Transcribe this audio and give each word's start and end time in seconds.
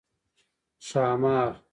🐉ښامار 0.87 1.45